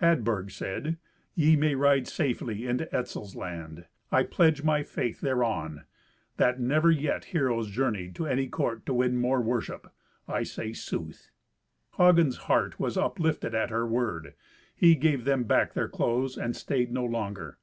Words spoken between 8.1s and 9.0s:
to any court to